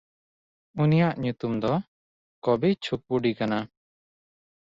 [0.81, 1.73] ᱩᱱᱤᱭᱟᱜ ᱧᱩᱛᱩᱢ ᱫᱚ
[2.43, 3.59] ᱠᱚᱵᱤᱪᱷᱩᱠᱣᱩᱰᱤ ᱠᱟᱱᱟ᱾